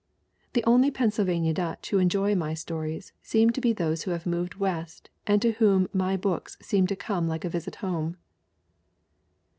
[0.53, 4.55] "The only Pennsylvania Dutch who enjoy my stories seem to be those who have moved
[4.55, 8.17] West and to whom my books seem to come like a visit home."